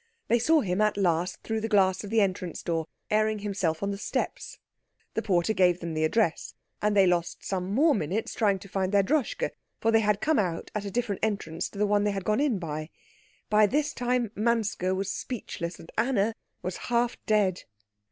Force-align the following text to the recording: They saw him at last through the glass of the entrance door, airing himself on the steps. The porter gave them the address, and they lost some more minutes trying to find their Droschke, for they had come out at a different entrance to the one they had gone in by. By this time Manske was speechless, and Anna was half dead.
They 0.29 0.39
saw 0.39 0.61
him 0.61 0.81
at 0.81 0.97
last 0.97 1.43
through 1.43 1.61
the 1.61 1.67
glass 1.69 2.03
of 2.03 2.09
the 2.09 2.21
entrance 2.21 2.63
door, 2.63 2.87
airing 3.11 3.37
himself 3.37 3.83
on 3.83 3.91
the 3.91 3.99
steps. 3.99 4.57
The 5.13 5.21
porter 5.21 5.53
gave 5.53 5.79
them 5.79 5.93
the 5.93 6.03
address, 6.03 6.55
and 6.81 6.97
they 6.97 7.05
lost 7.05 7.45
some 7.45 7.71
more 7.71 7.93
minutes 7.93 8.33
trying 8.33 8.57
to 8.57 8.67
find 8.67 8.91
their 8.91 9.03
Droschke, 9.03 9.51
for 9.79 9.91
they 9.91 9.99
had 9.99 10.19
come 10.19 10.39
out 10.39 10.71
at 10.73 10.85
a 10.85 10.89
different 10.89 11.23
entrance 11.23 11.69
to 11.69 11.77
the 11.77 11.85
one 11.85 12.03
they 12.03 12.09
had 12.13 12.25
gone 12.25 12.39
in 12.39 12.57
by. 12.57 12.89
By 13.47 13.67
this 13.67 13.93
time 13.93 14.31
Manske 14.33 14.91
was 14.91 15.11
speechless, 15.11 15.77
and 15.77 15.91
Anna 15.99 16.33
was 16.63 16.77
half 16.77 17.23
dead. 17.27 17.65